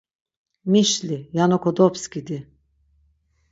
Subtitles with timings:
[0.71, 2.39] Mişli yano kodobskidi.